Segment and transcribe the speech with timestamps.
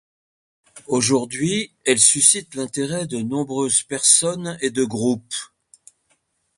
[0.87, 5.35] Aujourd'hui, elle suscite l'intérêt de nombreuses personnes et de groupes.